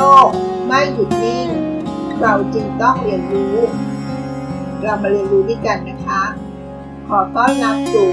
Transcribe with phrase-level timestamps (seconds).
[0.00, 0.28] ลก
[0.66, 1.48] ไม่หยุดนิ่ง
[2.20, 3.56] เราจึงต้องเรียนรู้
[4.82, 6.22] เรามาเรียนรู้ด้วยกันนะคะ
[7.08, 8.08] ขอต้อนรับสู่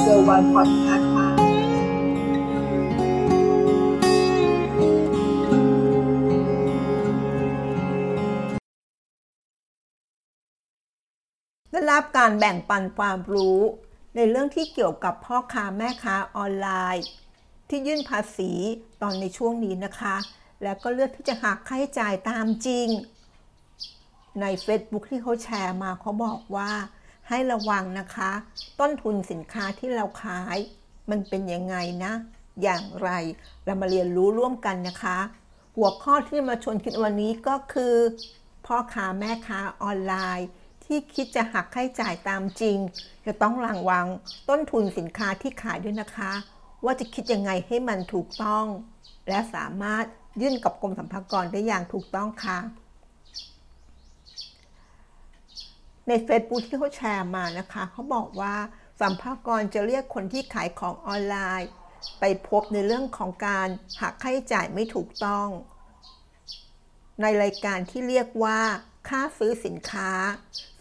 [0.00, 1.28] เซอร์วันพอดคาส์ค่ะ
[11.70, 13.58] ได้รับการแบ่งปันความรู้
[14.14, 17.04] ในเรื่องที่เกี่ยวกับพ่อค้าแม่ค้าออนไลน์
[17.68, 18.50] ที่ยื่นภาษี
[19.02, 20.16] ตอนในช่วงนี้นะคะ
[20.62, 22.88] แล้วก็เลือกที่จะหักค่าใช้จ่ายตามจริง
[24.40, 26.70] ใน Facebook ที่เขาแชร์มาเขาบอกว่า
[27.28, 28.30] ให้ระวังนะคะ
[28.80, 30.58] ต้นทุนสินค้าที่เราขาย
[31.10, 32.12] มันเป็นยังไงนะ
[32.62, 33.10] อย่างไร
[33.64, 35.18] เรามาเรียนรู้ร่วมกันนะคะ
[35.76, 37.94] หัวข้อที่มาชวนคิดวันนี้ก็คือ
[38.66, 40.48] พ่อค้าแม่ค้าออนไลน์
[40.84, 42.78] ที่คิดจะหักค่าใช้จ่ายตามจริง
[43.26, 44.06] จะต้องระวัง
[44.48, 46.32] ต้นทุนสินค้าที่ขายด้วยนะคะ
[46.84, 48.66] ว่าจะคิดยังไงให้มันถูกต้อง
[49.28, 50.04] และสามารถ
[50.40, 52.58] ยื่นกับกรมสรรพากรได้อย่างถูกต้องค่ะ
[56.08, 58.54] ใน Facebook ที่เขาแชร์มานะคะเขาบอกว่า
[59.00, 61.70] สัมภากรจะเรียกคนที่ขายของออนไลน์
[62.20, 63.68] ไปพบในเรื่องของการ
[64.00, 65.48] หักค่าใช้จ่ายไม่ถูกต้อง
[67.22, 68.60] ในรายการที่เรียกว่า
[69.08, 70.10] ค่าซื้อสินค้า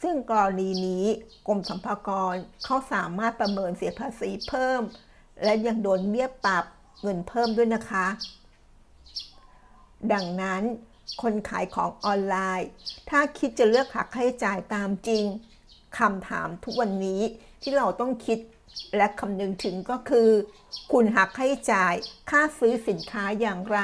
[0.01, 1.05] ซึ่งกรณีนี้
[1.47, 2.35] กรมสรรพากร
[2.65, 4.81] เขาสามารถประเมินเสียภาษีเพิ่ม
[5.43, 6.65] และยังโดนเบี้ยปรับ
[7.03, 8.07] เงินเพิ่มด้วยนะคะ
[10.13, 10.63] ดังนั้น
[11.21, 12.69] คนขายของออนไลน์
[13.09, 15.23] ถ้าคิดจะเลือกหักค่าใช้จ่ายตามจริง
[15.97, 17.21] คำถามทุกวันนี้
[17.61, 18.39] ที่เราต้องคิด
[18.97, 20.29] และคำนึงถึงก็คือ
[20.91, 21.93] คุณหักค่าใช้จ่าย
[22.31, 23.79] ค่าซื้อสินค้าอย่างไร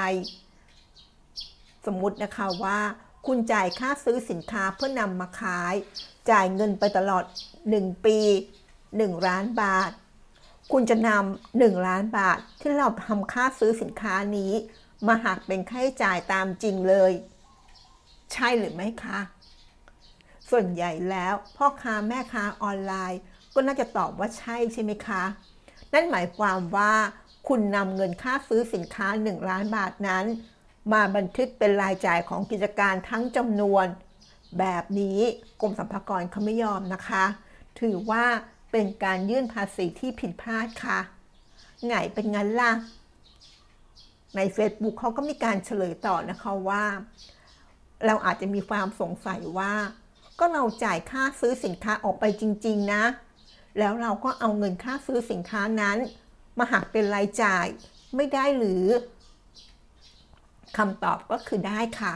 [1.86, 2.80] สมมุตินะคะว่า
[3.28, 5.74] คุณจ่ายค่าซื้อสินค้าเพื่อนำมาขาย
[6.32, 7.24] จ่ายเงินไปตลอด
[7.66, 8.18] 1 ปี
[8.70, 9.92] 1 ล้านบาท
[10.72, 14.54] คุณจะนำ1ล้านบาทที่เราทำค่าซื้อสินค้านี้
[15.08, 17.12] มาหักเป็นค่าใช้จ่ายตามจริงเลย
[18.34, 19.20] ใช่หรือไม่คะ
[20.50, 23.20] ส่วนใหญ่แล้วพ่อค้าแม่ค้าออนไลน์
[23.54, 25.24] ก็น่าจะตอบว่าใช่ใช่ไหมคะ
[25.94, 26.94] นั่นหมายความว่า
[27.48, 30.26] คุณนำเงินค่าซื้อสินค้า 1 ล้านบาทนั้น
[30.94, 33.86] มาบันทึกเป็นรายจ่ายของกิจการทั้งจำนวน
[34.60, 35.20] แบบนี้
[35.62, 37.26] กรมสรรพากรเขาไม่ยอมนะคะ
[37.80, 38.26] ถือว่า
[38.72, 41.00] เป็นการยื่นภาษีที่ผิดพลาดค่ะ
[41.86, 42.72] ไงเป็นงั้นล่ะ
[44.36, 46.84] ใน Facebook เขาก็มีการเฉลยต่อนะคะว่า
[48.06, 49.74] เราอาจจะมีความสงสัยว่า
[50.40, 53.04] ก็เราจ่ายค่าซื้อสินค้าออกไปจริง ๆ นะ
[53.80, 55.98] แล้วเราก็เอาเงินค่าซื้อสินค้านั้น
[56.58, 57.66] มาหักเป็นรายจ่าย
[58.16, 58.86] ไม่ได้หรือ
[60.78, 62.14] คำตอบก็คือได้ค่ะ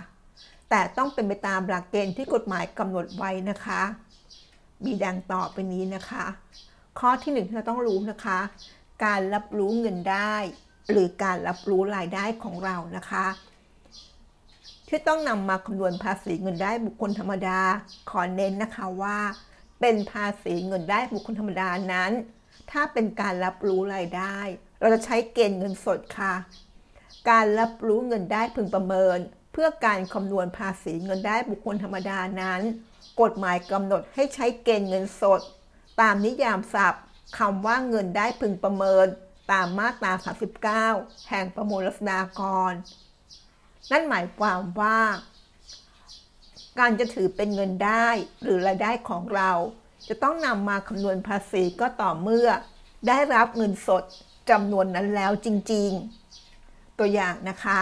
[0.69, 3.81] แต่ต้องเป็นไปตามหลักเกณฑ์ที่กฎหมายกำหนดไว้นะคะ
[4.85, 6.25] มีดังต่อไปนี้นะคะ
[6.99, 8.39] ข้อที่หนึ่งที่เราต้องรู้นะคะ
[9.03, 10.35] การรับรู้เงินได้
[10.91, 13.25] หรือการรับรู้รายได้ของเรานะคะ
[14.87, 17.61] ที่ต้องนำมาคำนวณภาษีเงินได้บุคคลธรรมดา
[18.09, 19.17] ขอเน้นนะคะว่า
[19.79, 22.11] เป็นภาษีเงินได้บุคคลธรรมดานั้น
[22.71, 24.37] ถ้าเป็นการรับรู้รายได้
[24.79, 26.33] เราจะใช้เกณฑ์เงินสดค่ะ
[27.29, 29.17] การรับรู้เงินได้พึงประเมิน
[29.53, 32.61] เพื่อการคำนวณภาษีเงินได้บุคคลธรรมดานั้น
[33.21, 35.41] กฎหมายกำหนดให้ใช้เกณฑ์เงินสด
[36.01, 37.03] ตามนิยามศัพท์
[37.37, 39.07] คำว่าเงินได้พึงประเมิน
[39.51, 40.13] ตามมาตรา
[40.91, 42.73] 39 แห่งประมวลรัษฎากร
[43.91, 44.99] นั่นหมายความว่า
[46.79, 48.07] การจะถือเป็นเงินได้
[48.41, 49.51] หรือรายได้ของเรา
[50.07, 52.49] จะต้องนำมาคำนวณภาษีก็ต่อเมื่อ
[53.07, 54.03] ได้รับเงินสด
[54.49, 55.91] จำนวนนั้นแล้วจริง
[56.45, 57.79] ๆ ตัวอย่างนะคะ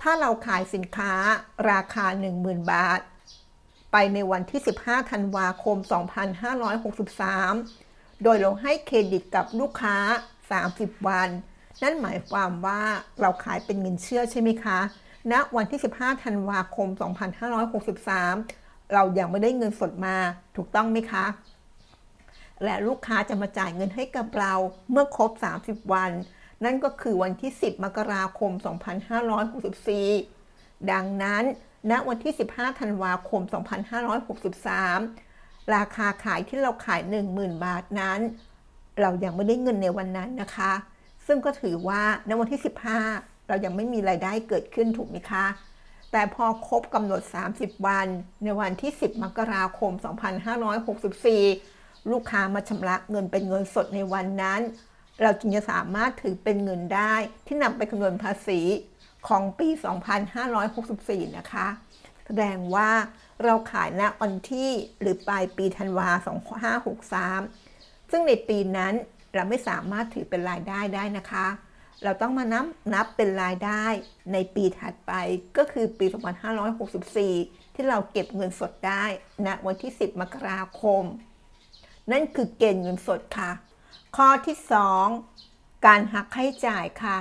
[0.00, 1.12] ถ้าเราขายสินค้า
[1.70, 2.06] ราคา
[2.38, 3.00] 10,000 บาท
[3.92, 5.76] ไปในวันที่ 15 ธันวาคม
[7.40, 9.96] 2563 โดยเราให้เครดิตกับลูกค้า
[10.68, 11.28] 30 วัน
[11.82, 12.82] นั่นหมายความว่า
[13.20, 14.78] เราขายเป็นเงินเชื่อใช่ไหมคะ
[15.32, 16.88] ณนะวันที่ 15 ธันวาคม
[18.10, 20.16] 2563 เรายังไม่ได้เงินสดมา
[20.56, 21.24] ถูกต้องไหมคะ
[22.64, 24.52] และลูกค้าจะมาจ่ายเงินให้กับเรา
[24.90, 25.30] เมื่อครบ
[25.62, 26.10] 30 วัน
[26.64, 28.50] นั่นก็คือวันที่ 10 มกราคม
[30.10, 31.44] 2564 ดังนั้น
[31.90, 33.42] ณวันที่ 15 ธันวาคม
[34.56, 37.00] 2563 ราคาขายที่เราขาย
[37.32, 38.20] 10,000 บาทนั้น
[39.00, 40.72] เรายังไม่ได้เงินในวันนั้นนะคะ
[41.26, 42.60] ซึ่งก็ถือว่าในวันที่
[43.02, 45.46] 15 เรายังไม่มีรายได้เกิดขึ้นถูกไหมคะ
[46.12, 47.22] แต่พอครบกำหนด
[47.54, 48.06] 30 วัน
[48.44, 49.92] ในวันที่ 10 มกราคม
[51.16, 54.60] 2564 ลูกค้ามาชำระเงินเป็นเงินสดในวันนั้น
[55.22, 57.14] เราจึงจะสามารถถือเป็นเงินได้
[57.46, 58.60] ที่นำไปคำนวณภาษี
[59.28, 59.68] ของปี
[60.52, 61.66] 2564 นะคะ
[62.24, 62.90] แสดงว่า
[63.44, 64.70] เราขายณวันที่
[65.00, 66.08] หรือปลายปีธันวา
[66.94, 67.65] 2563
[68.10, 68.94] ซึ่งในปีนั้น
[69.34, 71.46] เราไม่สามารถถือเป็นรายได้ได้นะคะ
[72.04, 73.84] เราต้องมานับนับเป็นรายได้
[74.32, 75.12] ในปีถัดไป
[75.56, 76.06] ก็คือปี
[76.90, 79.04] 2564 ที่เราเก็บเงินสดได้
[79.46, 81.02] ณนะวันที่ 10 มกราคม
[82.10, 83.50] นั่นคือเกณฑ์เงินสดค่ะ
[84.16, 84.56] ข้อที่
[85.22, 87.16] 2 การหักค่าใช้จ่ายค่ะ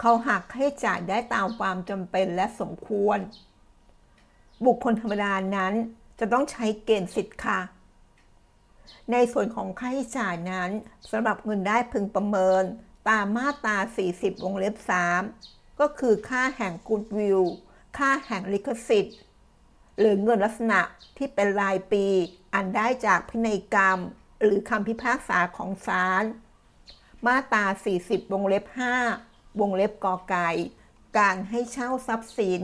[0.00, 3.18] เขาหักค่าใช้จ่ายได้ตามความจำเป็นและสมควร
[4.64, 5.74] บุคคลธรรมดานั้น
[6.18, 7.58] จะต้องใช้เกณฑ์สิทธิ์ค่ะ
[9.12, 10.70] ในส่วนของค่าใช้จ่ายนั้น
[11.10, 12.62] สำหรับเงินได้พึงประเมิน
[13.08, 13.76] ตามมาตรา
[14.10, 14.76] 40 วงเล็บ
[15.28, 17.42] 3 ก็คือค่าแห่งกูดวิล
[17.98, 19.16] ค่าแห่งลิขสิทธิ์
[19.98, 20.80] หรือเงินลักษณะ
[21.16, 22.04] ที่เป็นรายปี
[22.54, 23.98] อันได้จากพินัยกรรม
[24.42, 26.24] หรือคำพิพากษาของศาล
[27.26, 27.64] มาตรา
[27.98, 28.64] 40 วงเล็บ
[29.12, 30.50] 5 วงเล็บกอไก่
[31.18, 32.62] การให้เช่าทรัพย์สิน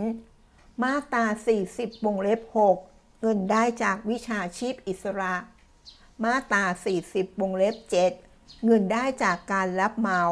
[0.83, 1.25] มาตรา
[1.65, 2.41] 40 วงเล็บ
[2.83, 5.35] 6 เงินได้จากวิชาชีพอิสระ
[6.25, 6.65] มาตรา
[7.03, 7.75] 40 วงเล็บ
[8.21, 10.23] 7 เงินได้จากการรับเหมา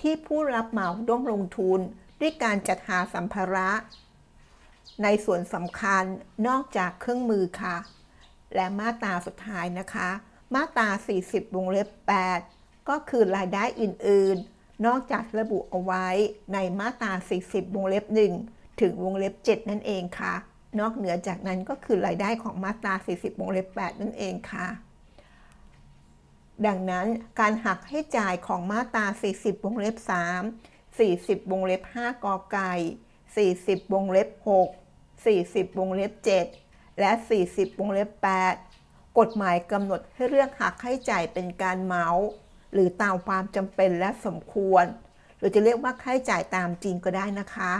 [0.00, 1.80] ที่ผู้รับเหมาต้องลงทุน
[2.20, 3.70] ด้วยการจัดหาสัมภาระ
[5.02, 6.04] ในส่วนสำคัญ
[6.46, 7.76] นอกจากเครื่องมือค่ะ
[8.54, 10.10] และมาตราสุดท้ายนะคะ
[10.54, 10.88] มาตรา
[11.22, 11.88] 40 วงเล็บ
[12.38, 16.06] 8 ก็คือรายได้อื่น ๆ นอกจากระบุเอาไว้
[16.52, 17.12] ในมาตรา
[17.44, 18.04] 40 วงเล็บ
[18.42, 20.34] 1 ถึงวงเล็บ 7 นั่นเองค่ะ
[20.80, 24.68] นอกเหนือจากนั้นก็คือรายได้ของมาตรา 40 วงเล็บ 8 นั่นเองค่ะ
[26.66, 27.06] ดังนั้น
[27.40, 29.96] การหักให้จ่ายของมาตรา 40 วงเล็บ
[30.52, 32.72] 3 40 วงเล็บ 5 กอไก่
[33.38, 34.28] 40 วงเล็บ
[34.98, 36.12] 6 40 วงเล็บ
[36.56, 37.10] 7 และ
[37.44, 38.10] 40 วงเล็บ
[38.64, 42.26] 8 กฎหมายกำหนดให้เรื่องหักให้จ่ายเป็นการเมาส์
[42.72, 44.84] หรือตามความจำเป็นและสมควร
[45.38, 47.72] หรือจะเรียกว่าค่าใช้จ่ายตามจริงก็ได้นะคะ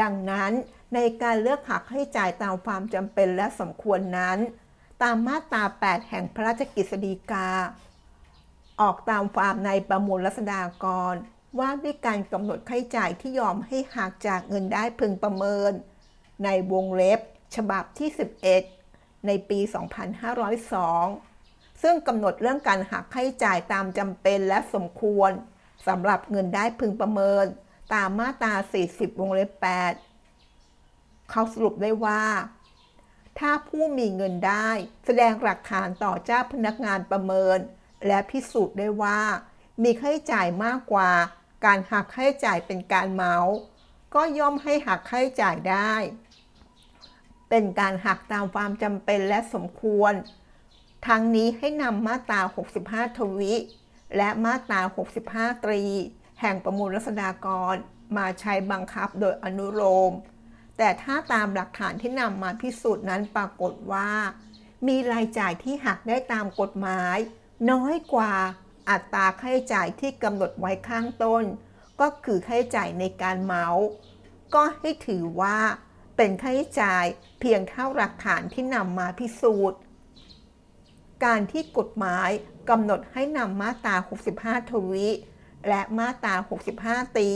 [0.00, 0.52] ดังนั้น
[0.94, 4.38] ในการเลือกหักให้จ่ายตามความจำเป็นและสมควรนั้น
[5.02, 7.48] ตามมาตรา 8 แห่งพระราชกฤษฎีกา
[8.80, 11.14] ออกตามความในประมวลรัษฎากร
[11.58, 15.72] ว่าด้วยการกำหนดค่าใช้จ่ายที่ยอมให้หักจากเงินได้พึงประเมิน
[16.44, 17.20] ในวงเล็บ
[17.56, 18.08] ฉบับที่
[18.66, 19.58] 11 ในปี
[20.90, 25.30] 2502 ซึ่งกำหนดเรื่องการหักค่าใช้จ่ายตามจำเป็นและสมควร
[25.88, 27.44] สำหรับเงินได้พึงประเมิน
[27.94, 28.54] ตามมาตรา
[28.86, 29.50] 40 วงเล็บ
[30.40, 32.22] 8 เขาสรุปได้ว่า
[33.40, 34.70] ถ้าผู้มีเงินได้
[35.06, 37.58] แสดงหลักฐานต่อเจ้าพนักงานประเมิน
[38.06, 39.20] และพิสูจน์ได้ว่า
[39.82, 41.10] มีค่าใช้จ่ายมากกว่า
[41.64, 43.54] การหักค่าใช้จ่ายเป็นการเมาส์
[44.14, 45.94] ก็ย่อมให้หักค่าใช้จ่ายได้
[47.48, 50.12] เป็นการหักตามความจำเป็นและสมควร
[51.06, 52.40] ทั้งนี้ให้นำมาตรา
[52.78, 53.54] 65 ทวิ
[54.16, 54.80] และมาตรา
[55.22, 55.82] 65 ตรี
[56.40, 57.74] แห่งประมวลรัษฎากร
[58.16, 60.12] มาใช้บังคับโดยอนุโลม
[60.82, 64.10] แต่ถ้าตามหลักฐานที่นำมาพิสูจน์นั้นปรากฏว่า
[64.88, 67.16] มีรายจ่ายที่หักได้ตามกฎหมาย
[67.70, 68.32] น้อยกว่า
[68.90, 71.44] อัตราค่าใช้จ่ายที่กำหนดไว้ข้างต้น
[72.00, 73.84] ก็คือค่าใช้จ่ายในการเมาส์
[74.54, 75.58] ก็ให้ถือว่า
[76.16, 77.04] เป็นค่าใช้จ่าย
[77.40, 79.80] เพียงเท่าหลักฐานที่นำมาพิสูจน์
[81.24, 82.30] การที่กฎหมาย
[82.70, 83.94] กำหนดให้นำมาตรา
[84.34, 85.08] 65 ทวิ
[85.68, 86.34] และมาตรา
[86.76, 87.30] 65 ตี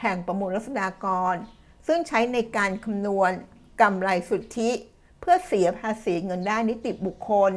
[0.00, 1.36] แห่งประมวลรัษฎากร
[1.86, 3.30] ซึ่งใช้ในการคำนวณ
[3.80, 4.70] กำไรสุทธิ
[5.20, 7.52] เพื่อเสียภาษีเงินได้นิติบุคคล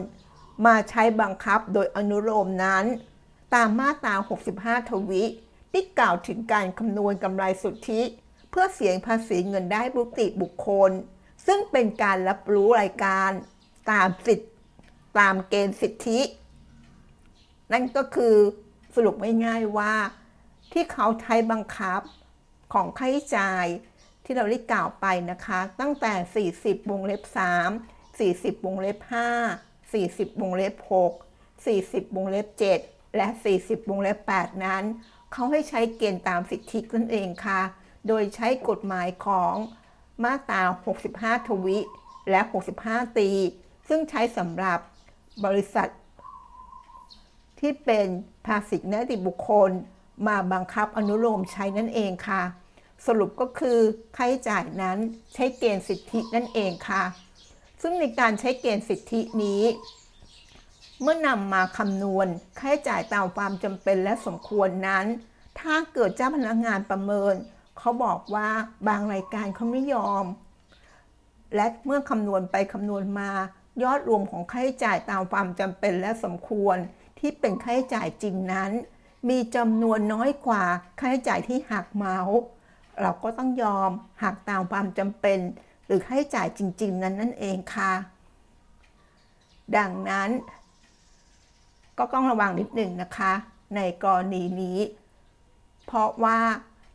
[0.66, 2.86] มาใช้บังคับโดยอนุโลมนั้น
[3.54, 4.16] ตามมาตรา
[4.52, 5.24] 65 ทวิ
[5.72, 8.02] ที่กล่าวถึงการคำนวณกำไรสุทธิ
[8.50, 10.92] เพื่อเสียภาษีเงินได้บุติบุคคล
[11.46, 13.32] ซึ่งเป็นการรับรู้รายการ
[13.92, 14.48] ตามสิทธิ
[15.20, 16.20] ตามเกณฑ์สิทธิ
[17.72, 18.36] นั่นก็คือ
[18.96, 19.94] สรุปง่ายๆว่า
[20.72, 22.02] ที่เขาใช้บังคับ
[22.74, 23.66] ของค่าใช้จ่าย
[24.32, 27.22] ที่เราได้กล่าวไปนะคะ ตั้งแต่ 40 วงเล็บ
[27.70, 28.98] 3 40 วงเล็บ
[29.52, 30.74] 5 40 วงเล็บ
[31.44, 32.48] 6 40 วงเล็บ
[32.82, 33.28] 7 และ
[33.60, 34.84] 40 วงเล็บ 8 นั้น
[35.34, 37.62] เขาให้ใช้เกณฑ์ตามสิทธินั่นเองค่ะ
[38.08, 39.56] โดยใช้กฎหมายของ
[40.24, 40.62] มาตรา
[41.06, 41.78] 65 ทวิ
[42.30, 42.42] และ
[42.80, 43.30] 65 ตี
[43.88, 44.80] ซึ่งใช้สำหรับ
[45.46, 45.90] บริษัท
[47.60, 48.08] ที่เป็น
[48.46, 49.72] ภาษีนิติบุคคล
[50.28, 52.44] มาบังคับอนุโลมใช้นั่นเองค่ะ
[53.08, 53.80] สรุปก็คือ
[54.18, 54.98] ค่าใช้จ่ายนั้น
[55.34, 57.04] ใช้เกณฑ์สิทธินั่นเองค่ะ
[57.82, 59.64] ซึ่งในการใช้เกณฑ์สิทธินี้
[61.02, 62.28] เมื่อนำมาคำนวณ
[62.60, 65.06] ค่าใช้จ่ายตามความจำเป็นและสมควรนั้น
[65.60, 67.34] ถ้าเกิดเจ้าพนักงานประเมิน
[67.78, 68.50] เขาบอกว่า
[68.88, 70.26] บางรายการเขาไม่ยอม
[71.56, 73.32] และเมื่อคำนวณไปคำนวณมา
[73.84, 76.78] ยอดรวมของค่าใช้จ่ายตามความจำเป็นและสมควร
[77.20, 78.72] ที่เป็นค่าใช้จ่ายจริงนั้น
[79.30, 80.64] มีจำนวนน้อยกว่า
[81.00, 82.38] ค่าใช้จ่ายที่หักเมาส์
[83.02, 83.92] เราก็ต้องยอม
[84.24, 85.40] หักตามความจำเป็น
[85.86, 87.94] หรือให้จ่ายจริง ๆ นั้นนั่นเองค่ะ
[89.78, 90.30] ดังนั้น
[91.98, 93.34] ก็ต้องระวังนิดหนึ่งนะคะ
[93.76, 94.80] ในกรณีนี้
[95.86, 96.40] เพราะว่า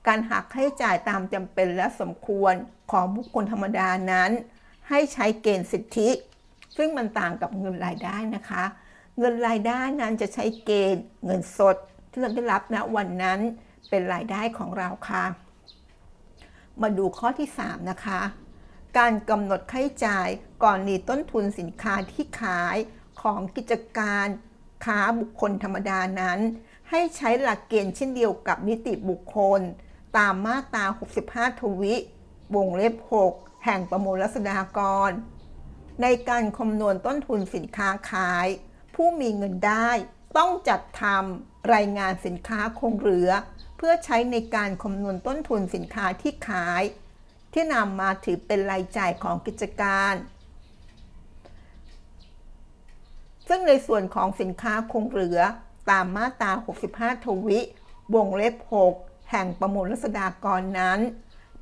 [0.06, 2.54] การหักค่าใช้จ่ายตามจำเป็นและสมควร
[2.90, 4.30] ของบุคคลธรรมดานั้น
[4.88, 6.10] ให้ใช้เกณฑ์สิทธิ
[6.76, 8.64] ซึ่งมันต่างกับเงินรายได้นะคะ
[9.18, 11.76] เงินรายได้นั้นจะใช้เกณฑ์เงินสด
[12.10, 13.40] ที่เราได้รับณวันนั้น
[13.88, 15.24] เป็นรายได้ของเราค่ะ
[16.82, 18.20] มาดูข้อที่ 3 นะคะ
[18.98, 20.28] การกำหนดค่าใช้จ่าย
[20.62, 22.76] ก่อนหนีต้นทุนสินค้าที่ขาย
[23.20, 24.26] ของกิจการ
[24.84, 26.40] ค้าบุคคลธรรมดานั้น
[26.90, 29.60] ให้ใช้หลักเกณฑ์เช่นเดียวกับนิติบุคคล
[30.16, 30.84] ตามมาตรา
[31.22, 31.94] 65 ทวิ
[32.54, 32.94] วงเล็บ
[33.30, 35.10] 6 แห่งประมวลรัษฎากร
[36.02, 38.46] ในการคำนวณต้นทุนสินค้าขาย
[38.94, 39.90] ผู้มีเงินได้
[40.36, 43.30] ต้องจัดทำรายงานสินค้าคงเหลือ
[43.76, 46.82] เพื่อใช้ในการคำนวณต้นทุนสินค้าที่ขาย
[47.52, 50.14] ที่นำมาถือเป็นรายจ่ายของกิจการ
[53.48, 55.40] ซึ่งในส่วนของสินค้าคงเหลือ
[55.90, 56.52] ตามมาตรา
[56.88, 57.60] 65 ทวิ
[58.14, 58.54] วงเล็บ
[58.94, 61.00] 6 แห่งประมวลรัษฎากรนั้น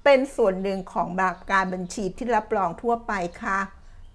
[0.05, 3.59] เป็นส่วนหนึ่งของบากการบัญชีที่รับรองทั่วไปค่ะ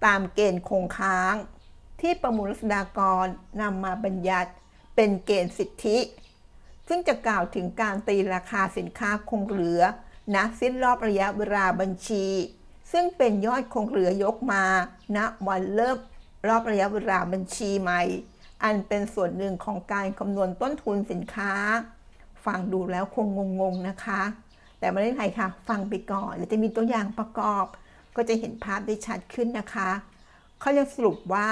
[0.04, 1.34] ตามเกณฑ์คงค้าง
[2.00, 3.26] ที่ประมวลรัษฎากร
[3.60, 4.50] นำมาบัญญัติ
[4.96, 5.98] เป็นเกณฑ์สิทธิ
[6.88, 9.82] ซึ่งจะกล่าวถึงการตีราคาสินค้าคงเหลือ
[10.34, 12.26] ณสิ้นรอบระยะเวลาบัญชี
[12.92, 14.64] ซึ่งเป็นยอดคงเหลือยกมา
[15.16, 15.18] ณ
[15.48, 15.98] วันเริ่ม
[16.48, 18.02] รอบระยะเวลาบัญชีใหม่
[18.64, 21.52] อันเป็นส่วนหนึ่งของการคำนวณต้นทุนสินค้า
[22.44, 23.26] ฟังดูแล้วคง
[23.60, 24.22] งงๆนะคะ
[24.78, 27.66] แต่ไม่ได้ไรค่ะ ฟังไปก่อนเดี๋ยวจะมีตัวอย่างประกอบ
[28.16, 29.90] ก็จะเห็นภาพได้ชัดขึ้นนะคะ
[30.60, 31.48] เขาจะสรุปว่า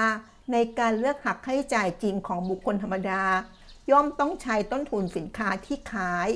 [0.51, 3.21] ในการเลือกหักค่าใช้จ่ายจริงของบุคคลธรรมดา
[3.91, 6.29] ย่อมต้องใช้ต้นทุนสินค้าที่ขาย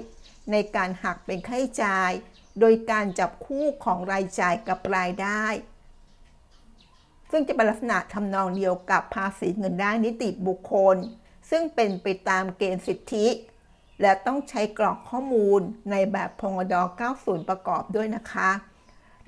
[0.52, 2.12] ในการหักเป็นค่าใช้จ่าย
[2.60, 5.46] โดยการจับคู่ของรายจ่ายกับรายได้
[7.32, 10.98] ซึ่งจะเป็นลักษณะทำนองเดียวกับภาษีเงินได้นิติบุคคล
[11.50, 13.28] ซึ่งเป็นไปตามเกณฑ์สิทธิ
[14.02, 16.76] และต้องใช้กรอกข้อมูลในแบบพงด
[17.12, 18.50] 90 ประกอบด้วยนะคะ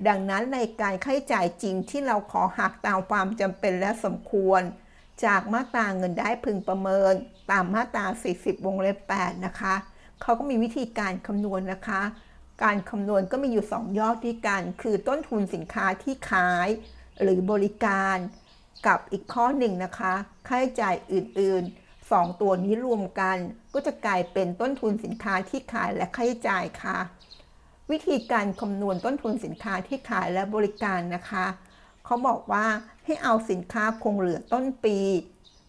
[0.08, 4.62] ดังนั้นในการค่าใช้จ่ายจริงที่เราขอหักตามความจำเป็นและสมควร
[5.24, 7.14] จากมาตราเงินได้พึงประเมิน
[7.50, 9.74] ตามมาตรา 40 วงเล็บ 8 นะคะ
[10.22, 12.02] เขาก็มีวิธีการคำนวณนะคะ
[12.62, 16.68] การคำนวณก็มีอยู่ 2 ยอดด้วยกัน คือต้นทุนสินค้าที่ขาย
[17.22, 18.16] หรือบริการ
[18.86, 20.14] กับอีกข้อหนึ่งนะคะ
[20.48, 23.36] ค่าใช้จ่ายอื่น ๆ 2 ตัวนี้รวมกัน
[23.74, 26.98] ก็จะกลายเป็นต้นทุนสินค้าที่ขายและค่าใช้จ่ายค่ะ
[27.90, 31.46] วิธีการคำนวณต้นทุนสินค้าที่ขายและบริการนะคะ
[32.04, 32.66] เขาบอกว่า
[33.04, 34.98] ให้เอาสินค้าคงเหลือต้นปี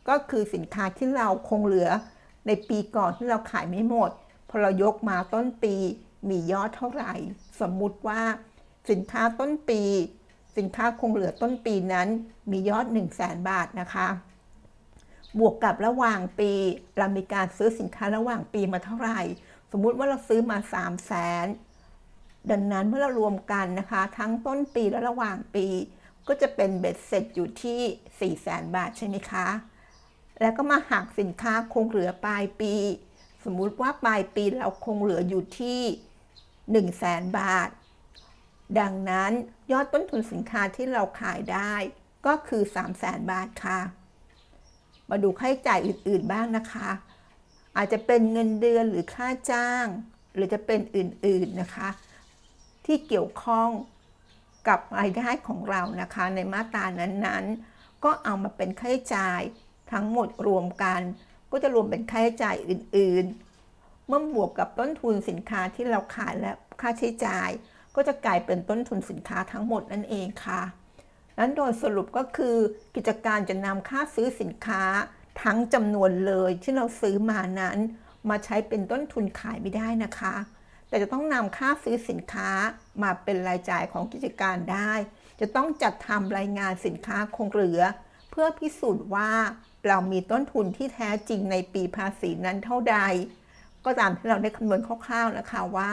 [0.10, 1.90] ก็คือสินค้าที่เราคงเหลือ
[2.48, 4.12] ในปีก่อนที่เราขายไม่หมด
[4.50, 5.76] พอเรายกมาต้นปี
[6.30, 7.14] มียอดเท่าไหร่
[7.62, 8.22] สมมุติว่า
[8.90, 9.82] สินค้าต้นปี
[10.58, 12.08] สินค้าคงเหลือต้นปีนั้น
[12.52, 14.08] มียอด 1 0 0 0 0แบาทนะคะ
[15.40, 16.52] บวกกับระหว่างปี
[16.98, 19.20] เรามีการซื้อสินค้าระหว่างปีมาเท่าไหร่
[19.72, 25.66] สมมุติว่าเราซื้อมา3 0 0 0 0 0ดังนั้นเมื่อเรารวมกันนะคะ ทั้งต้นปีและระหว่างปี
[26.28, 29.48] ก็จะเป็นเบ็ดเสร็จอยู่ที่ 4 0 0 0 0 0บาทใช่ไหมคะ
[30.42, 32.74] แล้วก็มาหักสินค้าคงเหลือปลายปี
[33.44, 35.82] สมมุติว่าปลายปีเราคงเหลืออยู่ที่
[36.72, 37.70] 1 0 0 0 0แสนบาท
[38.80, 39.32] ดังนั้น
[39.72, 41.74] ยอดต้นทุนสินค้าที่เราขายได้
[42.26, 43.80] ก็คือ 3 0 0แสนบาทค่ะ
[45.10, 46.90] มาดูค่าใช้จ่ายอื่นๆบ้างนะคะ
[47.78, 49.86] อาจจะเป็นเงินเดือนหรือค่าจ้าง
[50.36, 51.90] หรือจะเป็นอื่นๆนะคะ
[52.86, 53.70] ที่เกี่ยวข้อง
[54.68, 59.42] กับรายได้ของเรานะคะในมาตรานั้นๆ ก็เอามาเป็นค่าใช้จ่าย
[59.92, 61.02] ทั้งหมดรวมกัน
[61.52, 66.52] ก็จะรวมเป็นค่าใช้จ่ายอื่นๆ เมื่อบวกกับต้นทุนสินค้าที่เราขายและ
[66.82, 67.50] ค่าใช้จ่าย
[67.96, 70.62] ก็จะกลายเป็นต้นทุนสินค้าทั้งหมดนั่นเองค่ะ
[71.40, 72.58] นั้นโดยสรุปก็คือ
[72.96, 74.84] กิจการจะนำค่าซื้อสินค้า
[75.44, 77.78] ทั้งจำนวนเลยที่เราซื้อมานั้น
[78.30, 80.36] มาใช้เป็นต้นทุนขายไม่ได้นะคะ
[80.88, 82.50] แต่จะต้องนำค่าซื้อสินค้า
[83.04, 84.94] มาเป็นรายจ่ายของกิจการได้
[85.40, 87.82] จะต้องจัดทำรายงานสินค้าคงเหลือ
[88.30, 89.32] เพื่อพิสูจน์ว่า
[89.88, 92.98] เรามีต้นทุนที่แท้จริงในปีภาษีนั้นเท่าใด
[93.86, 95.90] ก็ตามที่เราได้คำนวณคร่าวๆนะคะว่า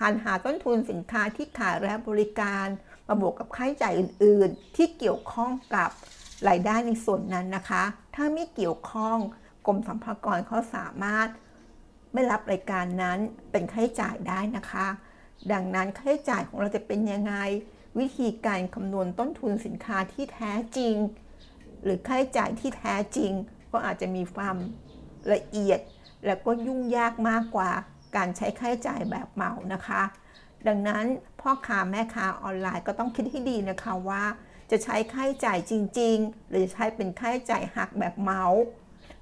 [0.00, 2.66] หันหาต้นทุนสินค้าที่ขายและบริการ
[3.08, 5.90] มาบวกกับค่าใช้จ่ายอื่น ๆ ที่เกี่ยวข้องกับ
[6.48, 7.82] รายได้ในส่วนนั้นนะคะ
[8.14, 9.18] ถ้าไม่เกี่ยวข้อง
[9.66, 11.28] กรมสรรพากรเขาสามารถ
[12.12, 13.18] ไม่รับรายการนั้น
[13.50, 14.86] เป็นค่าใช้จ่ายได้นะคะ
[15.52, 17.34] ดังนั้นค่าใช้จ่ายของเราจะเป็นยังไง
[17.98, 20.94] วิธีการคำนวณต้นทุนสินค้าที่แท้จริง
[21.86, 23.32] หรือค่าใช้จ่ายที่แท้จริง
[23.72, 24.56] ก็อาจจะมีความ
[25.32, 25.80] ละเอียด
[26.26, 27.70] และก็ยุ่งยากมากกว่า
[28.16, 30.02] การใช้ค่าใช้จ่ายแบบเหมานะคะ
[30.66, 31.04] ดังนั้น
[31.40, 34.24] พ่อค้าแม่ค้าออนไลน์ก็ต้องคิดให้ดีนะคะว่า
[34.70, 38.44] จะใช้ค่าใช้จ่ายจริง ๆ หรือใช้เป็นค่าใช้จ่ายหักแบบเหมา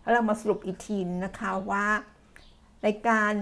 [0.00, 1.86] แล้วเรามาสรุปอีกทีนะคะว่า
[2.82, 3.32] ในการ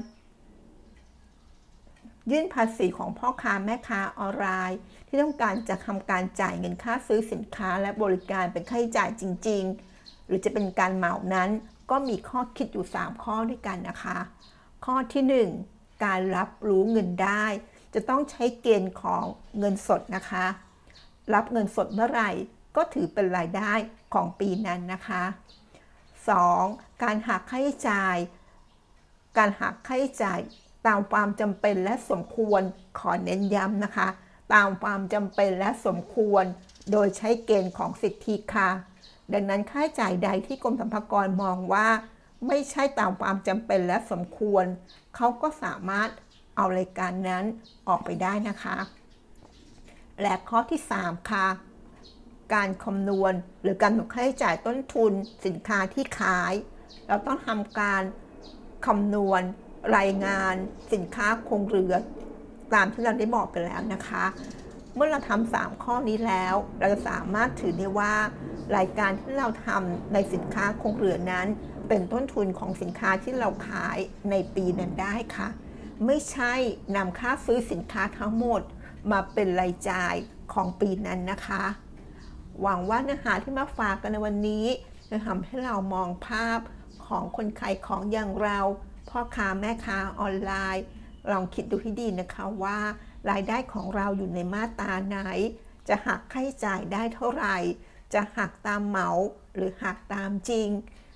[2.30, 9.62] ยื่นภาษีของพ่อค้าแม่ค้าออนไลน์ ที่ต้องการจะทำการจ่ายเงินค่าซื้อสินค้าและบริการเป็นค่าใช้จ่ายจริง
[9.96, 11.50] ๆ หรือจะเป็นการเหมานั้น
[11.90, 14.18] ก็มีข้อคิดอยู่ 3 ข้อด้วยกันนะคะ
[14.84, 17.44] ข้อที่ 1 การรับรู้เงินได้
[17.94, 19.24] จะต้องใช้เกณฑ์ของ
[19.58, 20.44] เงินสดนะคะ
[21.34, 22.30] รับเงินสดเมื่อไหร่
[22.76, 23.72] ก็ถือเป็นรายได้
[24.14, 25.22] ของปีนั้นนะคะ
[26.32, 27.02] 2.
[27.02, 28.16] การหักค่าใช้จ่าย
[29.38, 30.40] การหักค่าใช้จ่าย
[30.86, 32.62] ตามความจำเป็นและสมควร
[32.98, 34.08] ขอเน้นย้ำนะคะ
[34.54, 36.44] ตามความจำเป็นและสมควร
[36.92, 38.70] โดยใช้เกณฑ์ของสิทธิค่ะ
[39.32, 41.88] ดังนั้นค่าใช้จ่ายใดที่กรมสรรพากรมองว่า
[42.46, 44.64] ไม่ใช่ตามความจำเป็นและสมควร
[45.16, 46.10] เขาก็สามารถ
[46.56, 47.44] เอารายการนั้น
[47.88, 48.76] ออกไปได้นะคะ
[50.22, 51.46] และข้อที่ 3 ค่ะ
[52.54, 55.12] การคำนวณหรือการหนกค่าใช้จ่ายต้นทุน
[55.46, 56.54] สินค้าที่ขาย
[57.06, 58.02] เราต้องทำการ
[58.86, 59.42] คำนวณ
[59.96, 60.54] รายงาน
[60.92, 61.94] สินค้าคงเหลือ
[62.74, 64.24] ตามที่เราได้บอกไปแล้วนะคะ
[64.94, 68.14] เมื่อเราทำสามข้อนี้แล้ว เราจะสามารถถือได้ว่า
[68.76, 71.46] รายการที่เราทำในสินค้าคงเหลือนั้น
[71.88, 73.98] เป็นต้นทุนของสินค้าที่เราขาย
[74.30, 75.48] ในปีนั้นได้ค่ะ
[76.06, 76.54] ไม่ใช่
[76.96, 78.62] นำค่าซื้อสินค้าทั้งหมด
[79.10, 80.14] มาเป็นรายจ่าย
[80.52, 81.64] ของปีนั้นนะคะ
[82.60, 84.66] หวังว่าเนื้อหาที่มาฝากกันในวันนี้
[85.10, 86.58] จะทำให้เรามองภาพ
[87.06, 88.58] ของคนขายของอย่างเรา
[89.12, 90.84] พ่อค้าแม่ค้าออนไลน์
[91.30, 92.78] ลองคิดดูให้ดีนะคะว่า
[93.30, 95.18] รายได้ของเราอยู่ในมาตราไหน
[95.88, 97.56] จะหักค่าใช้จ่ายได้เท่าไหร่
[98.14, 99.08] จะหักตามเหมา
[99.54, 100.68] หรือหักตามจริง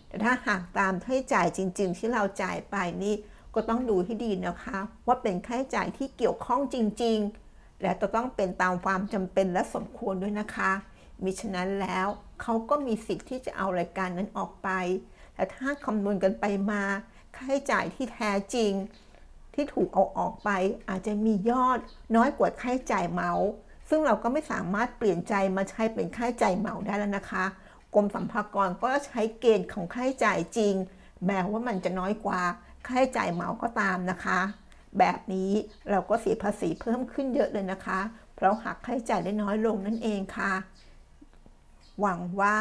[0.09, 3.15] แต่ถ้าหักตามค่าใช้จ่ายจริง ๆ ที่เราจ่ายไปนี่
[3.55, 7.19] ก็ต้องดูให้ดีนะคะ ว่าเป็นค่าใช้จ่ายที่เกี่ยวข้องจริง
[7.51, 10.73] ๆ และจะต้องเป็นตามความจำเป็นและสมควรด้วยนะคะ
[11.25, 12.09] มิฉะนั้นแล้ว
[12.43, 14.69] เขาก็มีสิทธิ์ที่จะเอารายการนั้นออกไป
[15.35, 16.83] แต่ถ้าคำนวณกันไปมา
[17.37, 18.73] ค่าใช้จ่ายที่แท้จริง
[19.55, 20.51] ที่ถูกเอาออกไป
[20.89, 21.79] อาจจะมียอด
[22.17, 23.33] น้อยกว่าค่าใช้จ่ายเหมา
[23.89, 27.45] ซึ่งเราก็ไม่สามารถเปลี่ยนใจมาใช้เป็นค่าใช้จ่ายเหมาได้แล้วนะคะ
[27.95, 30.75] กรมสรรพากรก็ใช้เกณฑ์ของค่าใช้จ่ายจริง
[31.27, 32.43] แม้ว่ามันจะน้อยกว่า
[32.87, 34.41] ค่าใช้จ่ายเหมาก็ตามนะคะ
[34.99, 35.51] แบบนี้
[35.91, 38.01] เราก็เสียภาษีเพิ่มขึ้นเยอะเลยนะคะ
[38.35, 40.53] เพราะหักค่าใช้จ่ายได้น้อยลงนั่นเองค่ะ
[42.01, 42.57] หวังว่า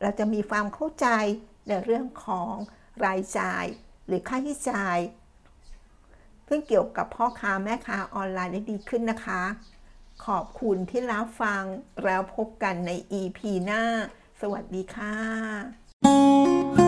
[0.00, 1.06] เราจะมีความเข้าใจ
[1.68, 2.52] ในเรื่องของ
[3.04, 3.64] รายจ่าย
[4.08, 4.98] หรือค่าใช้จ่าย
[6.44, 9.42] เพื่อเกี่ยวกับพ่อค้าแม่ค้าออนไลน์ได้ดีขึ้นนะคะ
[10.26, 11.62] ขอบคุณที่รับฟัง
[12.04, 12.90] แล้วพบกันใน
[13.20, 13.82] EP หน้า
[14.40, 16.87] สวัสดีค่ะ